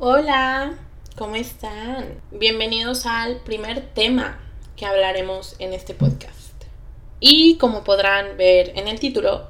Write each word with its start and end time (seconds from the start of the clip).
Hola, 0.00 0.78
¿cómo 1.16 1.34
están? 1.34 2.22
Bienvenidos 2.30 3.04
al 3.04 3.38
primer 3.38 3.80
tema 3.94 4.38
que 4.76 4.86
hablaremos 4.86 5.56
en 5.58 5.72
este 5.72 5.92
podcast. 5.92 6.52
Y 7.18 7.56
como 7.58 7.82
podrán 7.82 8.36
ver 8.36 8.70
en 8.76 8.86
el 8.86 9.00
título, 9.00 9.48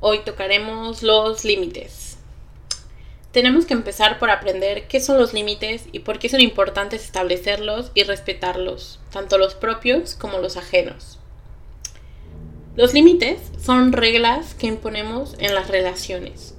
hoy 0.00 0.18
tocaremos 0.22 1.02
los 1.02 1.46
límites. 1.46 2.18
Tenemos 3.32 3.64
que 3.64 3.72
empezar 3.72 4.18
por 4.18 4.28
aprender 4.28 4.86
qué 4.86 5.00
son 5.00 5.16
los 5.16 5.32
límites 5.32 5.84
y 5.92 6.00
por 6.00 6.18
qué 6.18 6.28
son 6.28 6.42
importantes 6.42 7.02
establecerlos 7.02 7.90
y 7.94 8.02
respetarlos, 8.02 9.00
tanto 9.10 9.38
los 9.38 9.54
propios 9.54 10.14
como 10.14 10.40
los 10.40 10.58
ajenos. 10.58 11.18
Los 12.76 12.92
límites 12.92 13.40
son 13.58 13.94
reglas 13.94 14.54
que 14.54 14.66
imponemos 14.66 15.36
en 15.38 15.54
las 15.54 15.68
relaciones 15.68 16.53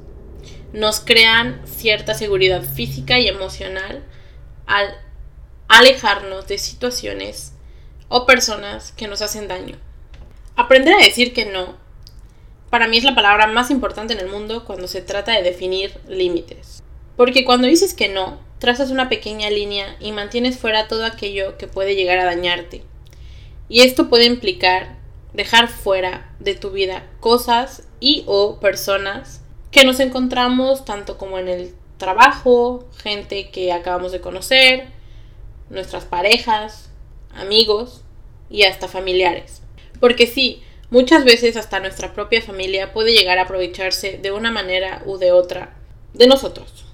nos 0.74 1.00
crean 1.00 1.62
cierta 1.66 2.14
seguridad 2.14 2.64
física 2.64 3.20
y 3.20 3.28
emocional 3.28 4.04
al 4.66 4.96
alejarnos 5.68 6.48
de 6.48 6.58
situaciones 6.58 7.54
o 8.08 8.26
personas 8.26 8.92
que 8.92 9.08
nos 9.08 9.22
hacen 9.22 9.48
daño. 9.48 9.78
Aprender 10.56 10.94
a 10.94 11.04
decir 11.04 11.34
que 11.34 11.46
no, 11.46 11.78
para 12.70 12.88
mí 12.88 12.98
es 12.98 13.04
la 13.04 13.16
palabra 13.16 13.48
más 13.48 13.72
importante 13.72 14.14
en 14.14 14.20
el 14.20 14.28
mundo 14.28 14.66
cuando 14.66 14.88
se 14.88 15.02
trata 15.02 15.34
de 15.34 15.44
definir 15.44 15.98
límites. 16.08 16.84
Porque 17.16 17.46
cuando 17.46 17.68
dices 17.68 17.94
que 17.94 18.10
no, 18.10 18.40
trazas 18.60 18.92
una 18.92 19.10
pequeña 19.10 19.50
línea 19.50 19.96
y 20.00 20.12
mantienes 20.12 20.58
fuera 20.58 20.88
todo 20.88 21.06
aquello 21.06 21.58
que 21.58 21.68
puede 21.68 21.96
llegar 21.96 22.18
a 22.18 22.26
dañarte. 22.26 22.84
Y 23.70 23.82
esto 23.82 24.10
puede 24.10 24.26
implicar 24.26 24.98
dejar 25.34 25.68
fuera 25.68 26.34
de 26.40 26.56
tu 26.56 26.72
vida 26.72 27.08
cosas 27.20 27.88
y 28.00 28.24
o 28.28 28.60
personas 28.60 29.42
que 29.76 29.84
nos 29.84 30.00
encontramos 30.00 30.86
tanto 30.86 31.18
como 31.18 31.38
en 31.38 31.50
el 31.50 31.76
trabajo, 31.98 32.88
gente 33.04 33.50
que 33.50 33.74
acabamos 33.74 34.14
de 34.14 34.22
conocer, 34.22 34.86
nuestras 35.70 36.06
parejas, 36.06 36.90
amigos 37.34 38.06
y 38.50 38.64
hasta 38.64 38.88
familiares. 38.88 39.62
Porque 40.00 40.28
sí, 40.28 40.64
muchas 40.92 41.26
veces 41.26 41.58
hasta 41.58 41.82
nuestra 41.82 42.14
propia 42.14 42.42
familia 42.42 42.94
puede 42.94 43.12
llegar 43.12 43.38
a 43.38 43.42
aprovecharse 43.42 44.18
de 44.18 44.32
una 44.32 44.50
manera 44.50 45.04
u 45.06 45.18
de 45.18 45.34
otra 45.34 45.76
de 46.14 46.28
nosotros. 46.28 46.86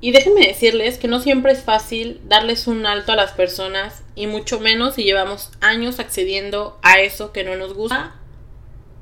Y 0.00 0.12
déjenme 0.12 0.46
decirles 0.46 0.98
que 0.98 1.08
no 1.08 1.18
siempre 1.18 1.50
es 1.50 1.64
fácil 1.64 2.20
darles 2.28 2.68
un 2.68 2.86
alto 2.86 3.10
a 3.10 3.16
las 3.16 3.32
personas 3.32 4.04
y 4.14 4.28
mucho 4.28 4.60
menos 4.60 4.94
si 4.94 5.02
llevamos 5.02 5.50
años 5.60 5.98
accediendo 5.98 6.78
a 6.82 7.00
eso 7.00 7.32
que 7.32 7.42
no 7.42 7.56
nos 7.56 7.74
gusta 7.74 8.14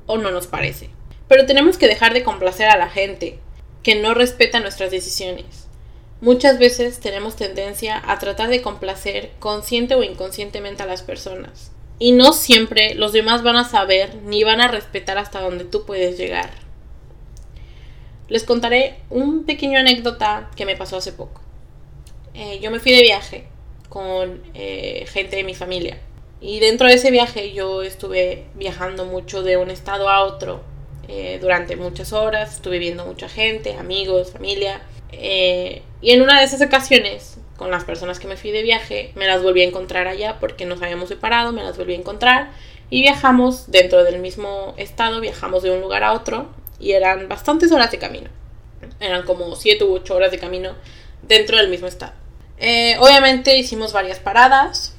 o 0.07 0.17
no 0.17 0.31
nos 0.31 0.47
parece. 0.47 0.89
Pero 1.31 1.45
tenemos 1.45 1.77
que 1.77 1.87
dejar 1.87 2.13
de 2.13 2.25
complacer 2.25 2.67
a 2.67 2.77
la 2.77 2.89
gente 2.89 3.39
que 3.83 3.95
no 3.95 4.13
respeta 4.13 4.59
nuestras 4.59 4.91
decisiones. 4.91 5.69
Muchas 6.19 6.59
veces 6.59 6.99
tenemos 6.99 7.37
tendencia 7.37 8.03
a 8.05 8.19
tratar 8.19 8.49
de 8.49 8.61
complacer 8.61 9.31
consciente 9.39 9.95
o 9.95 10.03
inconscientemente 10.03 10.83
a 10.83 10.87
las 10.87 11.03
personas. 11.03 11.71
Y 11.99 12.11
no 12.11 12.33
siempre 12.33 12.95
los 12.95 13.13
demás 13.13 13.43
van 13.43 13.55
a 13.55 13.63
saber 13.63 14.15
ni 14.25 14.43
van 14.43 14.59
a 14.59 14.67
respetar 14.67 15.17
hasta 15.17 15.39
donde 15.39 15.63
tú 15.63 15.85
puedes 15.85 16.17
llegar. 16.17 16.49
Les 18.27 18.43
contaré 18.43 18.97
un 19.09 19.45
pequeño 19.45 19.79
anécdota 19.79 20.51
que 20.57 20.65
me 20.65 20.75
pasó 20.75 20.97
hace 20.97 21.13
poco. 21.13 21.39
Eh, 22.33 22.59
yo 22.61 22.71
me 22.71 22.81
fui 22.81 22.91
de 22.91 23.03
viaje 23.03 23.47
con 23.87 24.43
eh, 24.53 25.05
gente 25.07 25.37
de 25.37 25.45
mi 25.45 25.55
familia. 25.55 25.97
Y 26.41 26.59
dentro 26.59 26.89
de 26.89 26.95
ese 26.95 27.09
viaje 27.09 27.53
yo 27.53 27.83
estuve 27.83 28.47
viajando 28.55 29.05
mucho 29.05 29.43
de 29.43 29.55
un 29.55 29.71
estado 29.71 30.09
a 30.09 30.25
otro 30.25 30.69
eh, 31.07 31.39
durante 31.41 31.75
muchas 31.75 32.13
horas, 32.13 32.55
estuve 32.55 32.79
viendo 32.79 33.05
mucha 33.05 33.29
gente, 33.29 33.75
amigos, 33.75 34.31
familia. 34.31 34.81
Eh, 35.11 35.81
y 36.01 36.11
en 36.11 36.21
una 36.21 36.39
de 36.39 36.45
esas 36.45 36.61
ocasiones, 36.61 37.37
con 37.57 37.69
las 37.69 37.83
personas 37.83 38.19
que 38.19 38.27
me 38.27 38.37
fui 38.37 38.51
de 38.51 38.63
viaje, 38.63 39.11
me 39.15 39.27
las 39.27 39.43
volví 39.43 39.61
a 39.61 39.65
encontrar 39.65 40.07
allá 40.07 40.37
porque 40.39 40.65
nos 40.65 40.81
habíamos 40.81 41.09
separado, 41.09 41.51
me 41.51 41.63
las 41.63 41.77
volví 41.77 41.93
a 41.93 41.97
encontrar 41.97 42.51
y 42.89 43.01
viajamos 43.01 43.69
dentro 43.71 44.03
del 44.03 44.19
mismo 44.19 44.73
estado, 44.77 45.21
viajamos 45.21 45.63
de 45.63 45.71
un 45.71 45.81
lugar 45.81 46.03
a 46.03 46.13
otro 46.13 46.49
y 46.79 46.91
eran 46.91 47.27
bastantes 47.29 47.71
horas 47.71 47.91
de 47.91 47.99
camino. 47.99 48.29
Eran 48.99 49.23
como 49.23 49.55
7 49.55 49.83
u 49.83 49.93
8 49.93 50.15
horas 50.15 50.31
de 50.31 50.39
camino 50.39 50.75
dentro 51.21 51.57
del 51.57 51.69
mismo 51.69 51.87
estado. 51.87 52.13
Eh, 52.57 52.95
obviamente 52.99 53.57
hicimos 53.57 53.93
varias 53.93 54.19
paradas, 54.19 54.95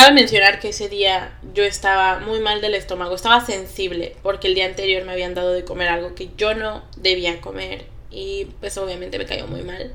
Cabe 0.00 0.12
mencionar 0.14 0.60
que 0.60 0.68
ese 0.68 0.88
día 0.88 1.36
yo 1.54 1.64
estaba 1.64 2.20
muy 2.20 2.38
mal 2.38 2.60
del 2.60 2.76
estómago, 2.76 3.16
estaba 3.16 3.44
sensible 3.44 4.14
porque 4.22 4.46
el 4.46 4.54
día 4.54 4.66
anterior 4.66 5.04
me 5.04 5.10
habían 5.10 5.34
dado 5.34 5.52
de 5.52 5.64
comer 5.64 5.88
algo 5.88 6.14
que 6.14 6.30
yo 6.36 6.54
no 6.54 6.84
debía 6.96 7.40
comer 7.40 7.86
y 8.08 8.44
pues 8.60 8.78
obviamente 8.78 9.18
me 9.18 9.26
cayó 9.26 9.48
muy 9.48 9.62
mal. 9.62 9.92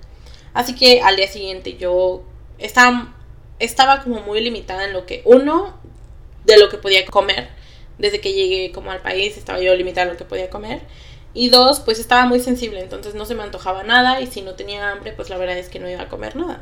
Así 0.54 0.76
que 0.76 1.02
al 1.02 1.16
día 1.16 1.30
siguiente 1.30 1.78
yo 1.78 2.22
estaba, 2.58 3.16
estaba 3.60 4.04
como 4.04 4.20
muy 4.20 4.42
limitada 4.42 4.84
en 4.84 4.92
lo 4.92 5.06
que 5.06 5.22
uno 5.24 5.80
de 6.44 6.58
lo 6.58 6.68
que 6.68 6.80
podía 6.80 7.06
comer. 7.06 7.48
Desde 7.98 8.20
que 8.20 8.34
llegué 8.34 8.74
como 8.74 8.92
al 8.92 9.02
país 9.02 9.38
estaba 9.38 9.62
yo 9.62 9.74
limitada 9.74 10.08
en 10.08 10.14
lo 10.16 10.18
que 10.18 10.26
podía 10.26 10.50
comer. 10.50 10.82
Y 11.34 11.48
dos, 11.48 11.80
pues 11.80 12.00
estaba 12.00 12.26
muy 12.26 12.42
sensible, 12.42 12.82
entonces 12.82 13.16
no 13.16 13.26
se 13.26 13.36
me 13.36 13.44
antojaba 13.44 13.84
nada 13.84 14.20
y 14.20 14.28
si 14.28 14.42
no 14.42 14.56
tenía 14.56 14.92
hambre, 14.92 15.14
pues 15.14 15.30
la 15.30 15.38
verdad 15.38 15.58
es 15.58 15.70
que 15.70 15.80
no 15.80 15.90
iba 15.90 16.02
a 16.02 16.10
comer 16.10 16.36
nada. 16.36 16.62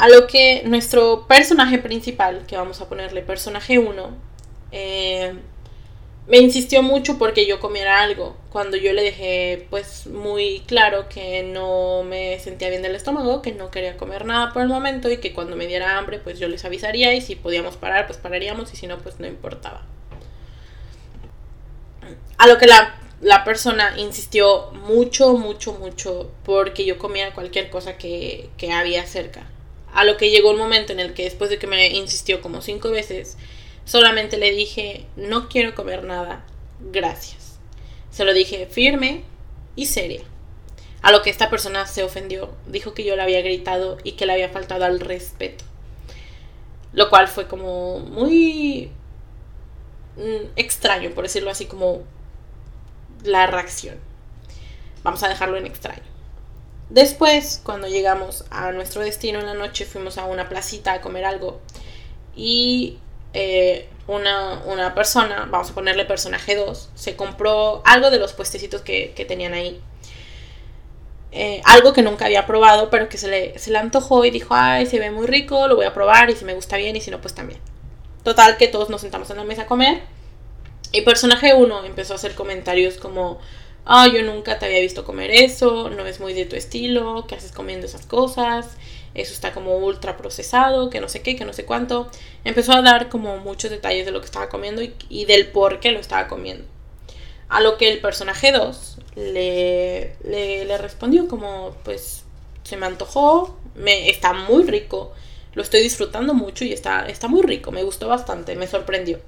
A 0.00 0.08
lo 0.08 0.26
que 0.26 0.62
nuestro 0.64 1.26
personaje 1.28 1.78
principal, 1.78 2.46
que 2.46 2.56
vamos 2.56 2.80
a 2.80 2.88
ponerle 2.88 3.20
personaje 3.20 3.78
1, 3.78 4.16
eh, 4.72 5.34
me 6.26 6.38
insistió 6.38 6.82
mucho 6.82 7.18
porque 7.18 7.46
yo 7.46 7.60
comiera 7.60 8.00
algo. 8.00 8.34
Cuando 8.48 8.78
yo 8.78 8.94
le 8.94 9.02
dejé 9.02 9.66
pues 9.68 10.06
muy 10.06 10.60
claro 10.60 11.06
que 11.10 11.42
no 11.42 12.02
me 12.02 12.38
sentía 12.38 12.70
bien 12.70 12.80
del 12.80 12.94
estómago, 12.94 13.42
que 13.42 13.52
no 13.52 13.70
quería 13.70 13.98
comer 13.98 14.24
nada 14.24 14.54
por 14.54 14.62
el 14.62 14.68
momento 14.68 15.10
y 15.10 15.18
que 15.18 15.34
cuando 15.34 15.54
me 15.54 15.66
diera 15.66 15.98
hambre 15.98 16.18
pues 16.18 16.38
yo 16.38 16.48
les 16.48 16.64
avisaría 16.64 17.12
y 17.12 17.20
si 17.20 17.36
podíamos 17.36 17.76
parar 17.76 18.06
pues 18.06 18.16
pararíamos 18.16 18.72
y 18.72 18.76
si 18.76 18.86
no 18.86 18.96
pues 19.00 19.20
no 19.20 19.26
importaba. 19.26 19.82
A 22.38 22.46
lo 22.46 22.56
que 22.56 22.66
la, 22.66 22.98
la 23.20 23.44
persona 23.44 23.92
insistió 23.98 24.70
mucho, 24.72 25.34
mucho, 25.34 25.74
mucho 25.74 26.30
porque 26.46 26.86
yo 26.86 26.96
comiera 26.96 27.34
cualquier 27.34 27.68
cosa 27.68 27.98
que, 27.98 28.48
que 28.56 28.72
había 28.72 29.04
cerca. 29.04 29.49
A 29.92 30.04
lo 30.04 30.16
que 30.16 30.30
llegó 30.30 30.50
un 30.50 30.58
momento 30.58 30.92
en 30.92 31.00
el 31.00 31.14
que 31.14 31.24
después 31.24 31.50
de 31.50 31.58
que 31.58 31.66
me 31.66 31.88
insistió 31.88 32.40
como 32.40 32.62
cinco 32.62 32.90
veces, 32.90 33.36
solamente 33.84 34.38
le 34.38 34.52
dije, 34.52 35.06
no 35.16 35.48
quiero 35.48 35.74
comer 35.74 36.04
nada, 36.04 36.44
gracias. 36.80 37.58
Se 38.10 38.24
lo 38.24 38.32
dije 38.32 38.66
firme 38.66 39.24
y 39.76 39.86
seria. 39.86 40.22
A 41.02 41.12
lo 41.12 41.22
que 41.22 41.30
esta 41.30 41.48
persona 41.48 41.86
se 41.86 42.04
ofendió, 42.04 42.54
dijo 42.66 42.92
que 42.92 43.04
yo 43.04 43.16
le 43.16 43.22
había 43.22 43.40
gritado 43.40 43.96
y 44.04 44.12
que 44.12 44.26
le 44.26 44.34
había 44.34 44.50
faltado 44.50 44.84
al 44.84 45.00
respeto. 45.00 45.64
Lo 46.92 47.08
cual 47.08 47.28
fue 47.28 47.46
como 47.46 48.00
muy 48.00 48.90
mm, 50.16 50.52
extraño, 50.56 51.10
por 51.10 51.24
decirlo 51.24 51.50
así, 51.50 51.66
como 51.66 52.02
la 53.24 53.46
reacción. 53.46 53.96
Vamos 55.02 55.22
a 55.22 55.28
dejarlo 55.28 55.56
en 55.56 55.66
extraño. 55.66 56.09
Después, 56.90 57.60
cuando 57.62 57.86
llegamos 57.86 58.44
a 58.50 58.72
nuestro 58.72 59.02
destino 59.02 59.38
en 59.38 59.46
la 59.46 59.54
noche, 59.54 59.84
fuimos 59.84 60.18
a 60.18 60.24
una 60.24 60.48
placita 60.48 60.92
a 60.92 61.00
comer 61.00 61.24
algo. 61.24 61.60
Y 62.34 62.98
eh, 63.32 63.88
una, 64.08 64.92
persona, 64.94 65.46
vamos 65.48 65.70
a 65.70 65.74
ponerle 65.74 66.04
personaje 66.04 66.56
2, 66.56 66.90
se 66.96 67.14
compró 67.14 67.80
algo 67.84 68.10
de 68.10 68.18
los 68.18 68.32
puestecitos 68.32 68.82
que, 68.82 69.14
tenían 69.28 69.54
ahí. 69.54 69.80
Eh, 71.32 71.62
algo 71.64 71.92
que 71.92 72.02
nunca 72.02 72.24
había 72.24 72.44
probado, 72.44 72.90
pero 72.90 73.08
que 73.08 73.18
se 73.18 73.28
le, 73.28 73.56
se 73.56 73.70
le 73.70 73.78
antojó 73.78 74.24
y 74.24 74.32
dijo, 74.32 74.52
ay, 74.54 74.86
se 74.86 74.98
ve 74.98 75.12
muy 75.12 75.28
rico, 75.28 75.68
lo 75.68 75.76
voy 75.76 75.86
a 75.86 75.94
probar 75.94 76.28
y 76.28 76.34
si 76.34 76.44
me 76.44 76.54
gusta 76.54 76.76
bien 76.76 76.96
y 76.96 77.00
si 77.00 77.12
no, 77.12 77.20
pues 77.20 77.34
también. 77.34 77.60
Total, 78.24 78.56
que 78.56 78.66
todos 78.66 78.90
nos 78.90 79.00
sentamos 79.00 79.30
en 79.30 79.36
la 79.36 79.44
mesa 79.44 79.62
a 79.62 79.66
comer. 79.66 80.02
Y 80.90 81.02
personaje 81.02 81.54
1 81.54 81.84
empezó 81.84 82.14
a 82.14 82.16
hacer 82.16 82.34
comentarios 82.34 82.96
como, 82.96 83.38
ah, 83.84 84.06
yo 84.08 84.22
nunca 84.22 84.58
te 84.58 84.66
había 84.66 84.80
visto 84.80 85.04
comer 85.04 85.30
eso, 85.30 85.90
no 85.90 86.06
es 86.06 86.20
muy 86.20 86.32
de 86.34 86.46
tu 86.46 86.56
estilo, 86.56 87.26
¿qué 87.26 87.34
haces 87.34 87.52
comiendo 87.52 87.86
esas 87.86 88.06
cosas? 88.06 88.76
Eso 89.14 89.32
está 89.32 89.52
como 89.52 89.76
ultra 89.76 90.16
procesado, 90.16 90.88
que 90.88 91.00
no 91.00 91.08
sé 91.08 91.22
qué, 91.22 91.34
que 91.36 91.44
no 91.44 91.52
sé 91.52 91.64
cuánto. 91.64 92.08
Empezó 92.44 92.72
a 92.72 92.82
dar 92.82 93.08
como 93.08 93.38
muchos 93.38 93.70
detalles 93.70 94.06
de 94.06 94.12
lo 94.12 94.20
que 94.20 94.26
estaba 94.26 94.48
comiendo 94.48 94.82
y, 95.08 95.24
del 95.24 95.48
por 95.48 95.80
qué 95.80 95.90
lo 95.90 95.98
estaba 95.98 96.28
comiendo. 96.28 96.64
A 97.48 97.60
lo 97.60 97.76
que 97.76 97.90
el 97.90 98.00
personaje 98.00 98.52
2 98.52 98.98
le, 99.16 100.16
le, 100.22 100.78
respondió 100.78 101.26
como, 101.26 101.74
pues, 101.84 102.24
se 102.62 102.76
me 102.76 102.86
antojó, 102.86 103.56
me, 103.74 104.08
está 104.08 104.32
muy 104.32 104.62
rico, 104.62 105.12
lo 105.54 105.62
estoy 105.62 105.82
disfrutando 105.82 106.32
mucho 106.32 106.64
y 106.64 106.72
está, 106.72 107.08
está 107.08 107.26
muy 107.26 107.42
rico, 107.42 107.72
me 107.72 107.82
gustó 107.82 108.06
bastante, 108.06 108.54
me 108.54 108.68
sorprendió. 108.68 109.18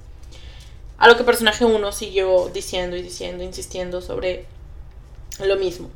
A 1.03 1.09
lo 1.09 1.17
que 1.17 1.25
personaje 1.25 1.65
1 1.65 1.91
siguió 1.91 2.49
diciendo 2.55 2.97
y 2.97 3.03
diciendo, 3.03 3.43
insistiendo 3.43 4.01
sobre 4.01 4.47
lo 5.45 5.57
mismo. 5.57 5.91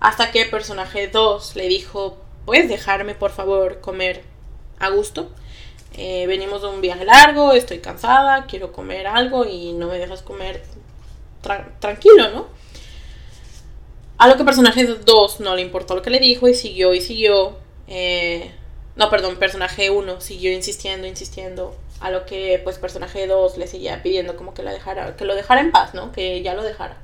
Hasta 0.00 0.32
que 0.32 0.44
personaje 0.46 1.06
2 1.06 1.54
le 1.54 1.68
dijo, 1.68 2.16
¿puedes 2.44 2.68
dejarme 2.68 3.14
por 3.14 3.30
favor 3.30 3.80
comer 3.80 4.24
a 4.80 4.88
gusto? 4.88 5.30
Eh, 5.92 6.26
venimos 6.26 6.62
de 6.62 6.70
un 6.70 6.80
viaje 6.80 7.04
largo, 7.04 7.52
estoy 7.52 7.78
cansada, 7.78 8.46
quiero 8.46 8.72
comer 8.72 9.06
algo 9.06 9.44
y 9.44 9.74
no 9.74 9.86
me 9.86 10.00
dejas 10.00 10.22
comer 10.22 10.64
tranquilo, 11.78 12.30
¿no? 12.30 12.48
A 14.18 14.26
lo 14.26 14.36
que 14.36 14.42
personaje 14.42 14.84
2 14.84 15.38
no 15.38 15.54
le 15.54 15.62
importó 15.62 15.94
lo 15.94 16.02
que 16.02 16.10
le 16.10 16.18
dijo 16.18 16.48
y 16.48 16.54
siguió 16.54 16.94
y 16.94 17.00
siguió. 17.00 17.58
Eh, 17.86 18.50
no, 18.96 19.10
perdón, 19.10 19.36
personaje 19.36 19.90
1 19.90 20.20
siguió 20.20 20.52
insistiendo, 20.52 21.06
insistiendo. 21.06 21.76
A 22.00 22.10
lo 22.10 22.26
que 22.26 22.60
pues 22.62 22.78
personaje 22.78 23.26
2 23.26 23.56
le 23.58 23.66
seguía 23.66 24.02
pidiendo 24.02 24.36
como 24.36 24.54
que 24.54 24.62
la 24.62 24.72
dejara, 24.72 25.16
que 25.16 25.24
lo 25.24 25.34
dejara 25.34 25.60
en 25.60 25.70
paz, 25.70 25.94
¿no? 25.94 26.12
Que 26.12 26.42
ya 26.42 26.54
lo 26.54 26.62
dejara. 26.62 26.96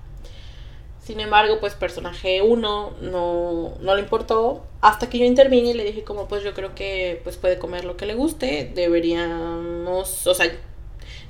Sin 1.03 1.21
embargo, 1.21 1.61
pues 1.61 1.75
personaje 1.75 2.43
1 2.43 2.97
no, 3.01 3.75
no 3.81 3.95
le 3.95 4.03
importó 4.03 4.67
hasta 4.83 5.09
que 5.09 5.19
yo 5.19 5.25
intervine 5.25 5.71
y 5.71 5.75
le 5.75 5.85
dije 5.85 6.05
como 6.05 6.29
pues 6.29 6.43
yo 6.43 6.53
creo 6.53 6.75
que 6.75 7.21
pues 7.25 7.37
puede 7.37 7.59
comer 7.59 7.85
lo 7.85 7.97
que 7.97 8.07
le 8.07 8.15
guste, 8.15 8.71
deberíamos, 8.75 10.27
o 10.27 10.35
sea, 10.35 10.53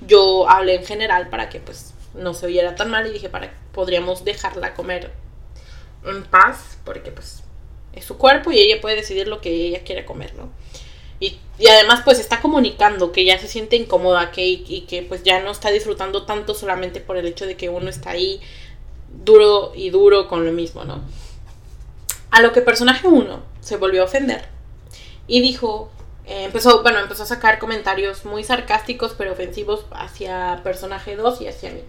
yo 0.06 0.48
hablé 0.50 0.74
en 0.74 0.84
general 0.84 1.28
para 1.28 1.48
que 1.48 1.60
pues 1.60 1.94
no 2.14 2.34
se 2.34 2.46
oyera 2.46 2.74
tan 2.74 2.90
mal 2.90 3.06
y 3.06 3.12
dije 3.12 3.28
para 3.28 3.52
podríamos 3.72 4.24
dejarla 4.24 4.74
comer 4.74 5.12
en 6.04 6.24
paz 6.24 6.78
porque 6.84 7.12
pues 7.12 7.44
su 8.02 8.18
cuerpo 8.18 8.50
y 8.52 8.58
ella 8.58 8.80
puede 8.80 8.96
decidir 8.96 9.28
lo 9.28 9.40
que 9.40 9.50
ella 9.50 9.82
quiere 9.84 10.04
comer, 10.04 10.34
¿no? 10.34 10.50
Y, 11.20 11.38
además 11.68 12.02
pues 12.04 12.20
está 12.20 12.40
comunicando 12.40 13.10
que 13.10 13.24
ya 13.24 13.38
se 13.38 13.48
siente 13.48 13.74
incómoda 13.74 14.30
que, 14.30 14.46
y 14.46 14.82
que 14.82 15.02
pues 15.02 15.24
ya 15.24 15.40
no 15.40 15.50
está 15.50 15.70
disfrutando 15.70 16.24
tanto 16.24 16.54
solamente 16.54 17.00
por 17.00 17.16
el 17.16 17.26
hecho 17.26 17.46
de 17.46 17.56
que 17.56 17.68
uno 17.68 17.90
está 17.90 18.10
ahí 18.10 18.40
duro 19.24 19.72
y 19.74 19.90
duro 19.90 20.28
con 20.28 20.44
lo 20.44 20.52
mismo, 20.52 20.84
¿no? 20.84 21.02
A 22.30 22.40
lo 22.42 22.52
que 22.52 22.60
personaje 22.60 23.08
1 23.08 23.42
se 23.60 23.76
volvió 23.76 24.02
a 24.02 24.04
ofender 24.04 24.46
y 25.26 25.40
dijo, 25.40 25.90
eh, 26.26 26.44
empezó, 26.44 26.82
bueno, 26.82 26.98
empezó 26.98 27.22
a 27.22 27.26
sacar 27.26 27.58
comentarios 27.58 28.24
muy 28.24 28.44
sarcásticos 28.44 29.14
pero 29.16 29.32
ofensivos 29.32 29.86
hacia 29.92 30.60
personaje 30.62 31.16
2 31.16 31.40
y 31.40 31.48
hacia 31.48 31.70
mí. 31.70 31.82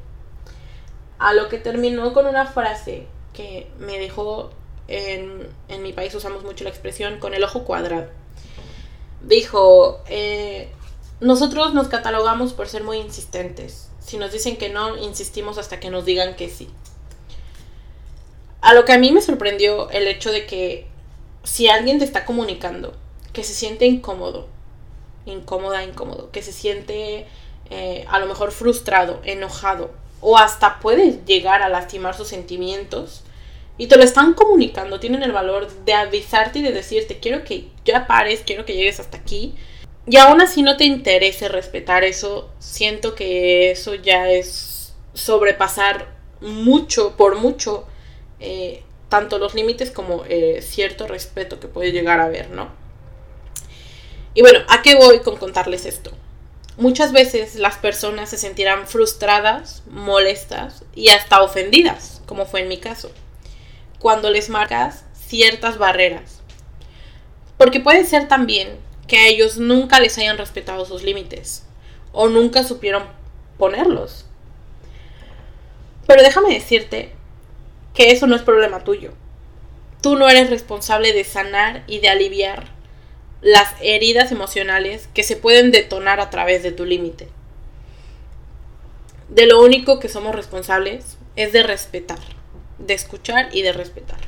A 1.18 1.34
lo 1.34 1.50
que 1.50 1.58
terminó 1.58 2.14
con 2.14 2.26
una 2.26 2.46
frase 2.46 3.08
que 3.34 3.70
me 3.80 4.00
dejó, 4.00 4.52
en, 4.90 5.48
en 5.70 5.84
mi 5.84 5.94
país 5.94 6.14
usamos 6.16 6.44
mucho 6.44 6.64
la 6.64 6.70
expresión, 6.70 7.20
con 7.20 7.34
el 7.34 7.44
ojo 7.44 7.64
cuadrado 7.64 8.08
dijo, 9.22 10.02
eh, 10.08 10.70
nosotros 11.20 11.74
nos 11.74 11.88
catalogamos 11.88 12.54
por 12.54 12.68
ser 12.68 12.84
muy 12.84 12.98
insistentes. 12.98 13.90
Si 14.00 14.18
nos 14.18 14.32
dicen 14.32 14.58
que 14.58 14.70
no, 14.70 14.98
insistimos 14.98 15.58
hasta 15.58 15.80
que 15.80 15.90
nos 15.90 16.06
digan 16.06 16.36
que 16.36 16.50
sí. 16.50 16.70
A 18.62 18.74
lo 18.74 18.86
que 18.86 18.94
a 18.94 18.98
mí 18.98 19.12
me 19.12 19.22
sorprendió 19.22 19.90
el 19.90 20.08
hecho 20.08 20.32
de 20.32 20.46
que 20.46 20.88
si 21.44 21.70
alguien 21.70 22.00
te 22.00 22.06
está 22.06 22.26
comunicando 22.26 22.94
que 23.34 23.44
se 23.44 23.54
siente 23.54 23.86
incómodo, 23.86 24.48
incómoda, 25.26 25.84
incómodo, 25.84 26.32
que 26.32 26.42
se 26.42 26.52
siente 26.52 27.28
eh, 27.70 28.06
a 28.10 28.20
lo 28.20 28.26
mejor 28.26 28.52
frustrado, 28.52 29.22
enojado, 29.24 29.92
o 30.22 30.38
hasta 30.38 30.80
puede 30.80 31.24
llegar 31.26 31.62
a 31.62 31.70
lastimar 31.70 32.18
sus 32.18 32.28
sentimientos, 32.28 33.24
y 33.80 33.88
te 33.88 33.96
lo 33.96 34.04
están 34.04 34.34
comunicando, 34.34 35.00
tienen 35.00 35.24
el 35.24 35.32
valor 35.32 35.72
de 35.86 35.94
avisarte 35.94 36.60
y 36.60 36.62
de 36.62 36.74
decirte, 36.74 37.20
quiero 37.20 37.46
que 37.46 37.70
ya 37.86 38.08
pares, 38.08 38.44
quiero 38.46 38.66
que 38.66 38.76
llegues 38.76 39.00
hasta 39.00 39.18
aquí. 39.18 39.56
Y 40.06 40.18
aún 40.18 40.42
así 40.42 40.62
no 40.62 40.76
te 40.76 40.84
interese 40.84 41.48
respetar 41.48 42.04
eso, 42.04 42.52
siento 42.60 43.16
que 43.16 43.72
eso 43.72 43.96
ya 43.96 44.30
es 44.30 44.94
sobrepasar 45.14 46.14
mucho, 46.42 47.16
por 47.16 47.38
mucho, 47.38 47.88
eh, 48.42 48.84
tanto 49.08 49.40
los 49.40 49.56
límites 49.56 49.92
como 49.92 50.26
eh, 50.28 50.62
cierto 50.62 51.08
respeto 51.08 51.62
que 51.62 51.70
puede 51.70 51.94
llegar 51.94 52.20
a 52.20 52.26
haber, 52.26 52.50
¿no? 52.50 52.70
Y 54.34 54.42
bueno, 54.42 54.60
¿a 54.68 54.82
qué 54.82 54.96
voy 54.96 55.20
con 55.20 55.38
contarles 55.38 55.86
esto? 55.86 56.12
Muchas 56.76 57.14
veces 57.14 57.56
las 57.56 57.78
personas 57.78 58.30
se 58.30 58.38
sentirán 58.38 58.88
frustradas, 58.88 59.84
molestas 59.90 60.84
y 60.96 61.10
hasta 61.10 61.42
ofendidas, 61.42 62.22
como 62.26 62.46
fue 62.46 62.60
en 62.60 62.68
mi 62.68 62.78
caso 62.78 63.10
cuando 64.00 64.32
les 64.32 64.50
marcas 64.50 65.04
ciertas 65.14 65.78
barreras. 65.78 66.42
Porque 67.58 67.80
puede 67.80 68.06
ser 68.06 68.28
también 68.28 68.80
que 69.08 69.18
a 69.18 69.28
ellos 69.28 69.58
nunca 69.58 70.00
les 70.00 70.18
hayan 70.18 70.38
respetado 70.38 70.86
sus 70.86 71.04
límites 71.04 71.66
o 72.12 72.30
nunca 72.30 72.64
supieron 72.64 73.04
ponerlos. 73.58 74.26
Pero 76.08 76.24
déjame 76.24 76.54
decirte 76.54 77.12
que 77.94 78.12
eso 78.12 78.26
no 78.26 78.36
es 78.36 78.42
problema 78.42 78.84
tuyo. 78.84 79.12
Tú 80.02 80.16
no 80.16 80.30
eres 80.30 80.50
responsable 80.50 81.12
de 81.12 81.26
sanar 81.26 81.84
y 81.86 82.00
de 82.00 82.10
aliviar 82.10 82.72
las 83.42 83.74
heridas 83.82 84.32
emocionales 84.32 85.10
que 85.14 85.24
se 85.24 85.36
pueden 85.36 85.72
detonar 85.72 86.20
a 86.22 86.30
través 86.30 86.64
de 86.64 86.72
tu 86.72 86.86
límite. 86.86 87.28
De 89.28 89.46
lo 89.46 89.62
único 89.62 90.00
que 90.00 90.10
somos 90.10 90.34
responsables 90.34 91.18
es 91.36 91.52
de 91.52 91.64
respetar 91.64 92.39
de 92.80 92.94
escuchar 92.94 93.50
y 93.52 93.62
de 93.62 93.74
respetar. 93.74 94.20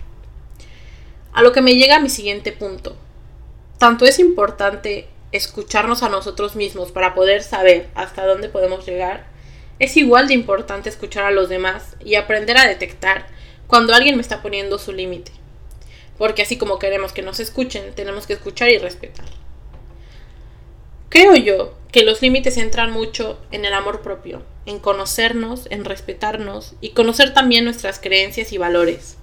A 1.34 1.42
lo 1.42 1.52
que 1.52 1.62
me 1.62 1.76
llega 1.76 2.00
mi 2.00 2.10
siguiente 2.10 2.52
punto. 2.52 2.96
Tanto 3.78 4.06
es 4.06 4.20
importante 4.20 5.08
escucharnos 5.32 6.04
a 6.04 6.10
nosotros 6.10 6.56
mismos 6.56 6.92
para 6.92 7.14
poder 7.14 7.42
saber 7.42 7.90
hasta 7.96 8.26
dónde 8.26 8.50
podemos 8.50 8.86
llegar, 8.86 9.26
es 9.80 9.98
igual 9.98 10.28
de 10.28 10.34
importante 10.34 10.90
escuchar 10.90 11.26
a 11.26 11.32
los 11.32 11.50
demás 11.50 11.96
y 12.04 12.16
aprender 12.16 12.58
a 12.58 12.68
detectar 12.68 13.26
cuando 13.68 13.94
alguien 13.94 14.16
me 14.16 14.22
está 14.22 14.42
poniendo 14.42 14.78
su 14.78 14.92
límite. 14.92 15.32
Porque 16.18 16.44
así 16.44 16.58
como 16.58 16.78
queremos 16.78 17.14
que 17.14 17.24
nos 17.24 17.40
escuchen, 17.40 17.96
tenemos 17.96 18.28
que 18.28 18.34
escuchar 18.34 18.70
y 18.70 18.78
respetar. 18.78 19.26
Creo 21.10 21.36
yo 21.36 21.74
que 21.92 22.04
los 22.04 22.22
límites 22.22 22.58
entran 22.58 22.92
mucho 22.92 23.40
en 23.52 23.66
el 23.66 23.74
amor 23.74 24.02
propio, 24.02 24.44
en 24.66 24.80
conocernos, 24.80 25.68
en 25.70 25.86
respetarnos 25.86 26.74
y 26.82 26.90
conocer 26.90 27.34
también 27.34 27.66
nuestras 27.66 28.00
creencias 28.00 28.54
y 28.54 28.58
valores. 28.58 29.18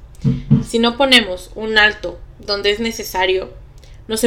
Si 0.67 0.79
no 0.79 0.97
ponemos 0.97 1.51
un 1.55 1.79
alto 1.79 2.19
donde 2.39 2.71
es 2.71 2.81
necesario, 2.81 3.53
nos, 4.09 4.23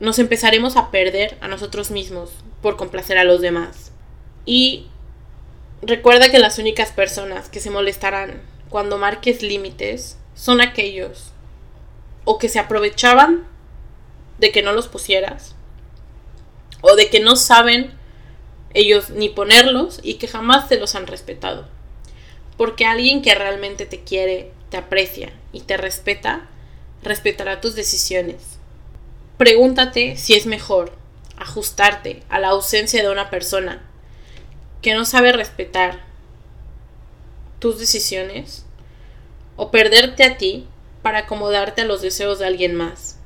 nos 0.00 0.18
empezaremos 0.18 0.76
a 0.76 0.90
perder 0.90 1.36
a 1.40 1.48
nosotros 1.48 1.90
mismos 1.90 2.30
por 2.62 2.76
complacer 2.76 3.18
a 3.18 3.24
los 3.24 3.40
demás. 3.40 3.90
Y 4.46 4.86
recuerda 5.82 6.30
que 6.30 6.38
las 6.38 6.58
únicas 6.58 6.92
personas 6.92 7.48
que 7.48 7.60
se 7.60 7.70
molestarán 7.70 8.42
cuando 8.68 8.98
marques 8.98 9.42
límites 9.42 10.18
son 10.34 10.60
aquellos 10.60 11.32
o 12.24 12.38
que 12.38 12.48
se 12.48 12.58
aprovechaban 12.58 13.46
de 14.38 14.50
que 14.50 14.62
no 14.62 14.72
los 14.72 14.88
pusieras 14.88 15.54
o 16.80 16.96
de 16.96 17.08
que 17.08 17.20
no 17.20 17.36
saben 17.36 17.94
ellos 18.74 19.10
ni 19.10 19.28
ponerlos 19.28 20.00
y 20.02 20.14
que 20.14 20.28
jamás 20.28 20.68
te 20.68 20.78
los 20.78 20.94
han 20.94 21.06
respetado. 21.06 21.66
Porque 22.56 22.84
alguien 22.84 23.22
que 23.22 23.34
realmente 23.34 23.86
te 23.86 24.02
quiere, 24.02 24.52
te 24.70 24.76
aprecia 24.76 25.32
y 25.52 25.60
te 25.60 25.76
respeta, 25.76 26.48
respetará 27.02 27.60
tus 27.60 27.74
decisiones. 27.74 28.58
Pregúntate 29.38 30.16
si 30.16 30.34
es 30.34 30.46
mejor 30.46 30.92
ajustarte 31.36 32.22
a 32.28 32.38
la 32.38 32.48
ausencia 32.48 33.02
de 33.02 33.10
una 33.10 33.30
persona 33.30 33.82
que 34.82 34.94
no 34.94 35.04
sabe 35.04 35.32
respetar 35.32 36.04
tus 37.58 37.78
decisiones 37.78 38.64
o 39.56 39.70
perderte 39.70 40.24
a 40.24 40.36
ti 40.36 40.66
para 41.02 41.20
acomodarte 41.20 41.82
a 41.82 41.84
los 41.84 42.02
deseos 42.02 42.38
de 42.38 42.46
alguien 42.46 42.74
más. 42.74 43.18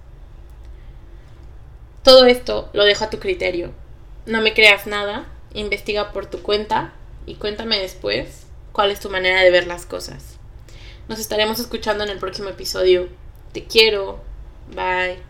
Todo 2.03 2.27
esto 2.27 2.71
lo 2.73 2.85
dejo 2.85 3.05
a 3.05 3.11
tu 3.11 3.19
criterio. 3.19 3.73
No 4.27 4.41
me 4.41 4.55
creas 4.55 4.87
nada, 4.87 5.27
investiga 5.61 6.13
por 6.13 6.27
tu 6.27 6.43
cuenta 6.43 6.93
y 7.27 7.35
cuéntame 7.35 7.79
después 7.79 8.47
cuál 8.73 8.91
es 8.91 9.01
tu 9.01 9.11
manera 9.11 9.43
de 9.43 9.51
ver 9.51 9.67
las 9.67 9.87
cosas. 9.87 10.39
Nos 11.09 11.19
estaremos 11.19 11.59
escuchando 11.59 12.05
en 12.05 12.11
el 12.11 12.19
próximo 12.19 12.49
episodio. 12.49 13.09
Te 13.53 13.65
quiero. 13.65 14.21
Bye. 14.75 15.28